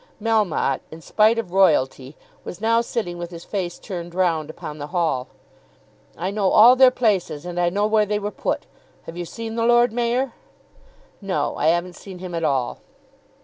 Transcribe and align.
Melmotte, 0.19 0.79
in 0.89 0.99
spite 0.99 1.37
of 1.37 1.51
royalty, 1.53 2.17
was 2.43 2.59
now 2.59 2.81
sitting 2.81 3.19
with 3.19 3.29
his 3.29 3.45
face 3.45 3.77
turned 3.77 4.15
round 4.15 4.49
upon 4.49 4.79
the 4.79 4.87
hall. 4.87 5.27
"I 6.17 6.31
know 6.31 6.49
all 6.49 6.75
their 6.75 6.89
places, 6.89 7.45
and 7.45 7.59
I 7.59 7.69
know 7.69 7.85
where 7.85 8.07
they 8.07 8.17
were 8.17 8.31
put. 8.31 8.65
Have 9.03 9.15
you 9.15 9.25
seen 9.25 9.53
the 9.57 9.63
Lord 9.63 9.93
Mayor?" 9.93 10.33
"No; 11.21 11.55
I 11.55 11.67
haven't 11.67 11.93
seen 11.97 12.17
him 12.17 12.33
at 12.33 12.43
all." 12.43 12.79